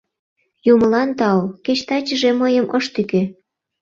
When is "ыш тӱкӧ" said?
2.77-3.21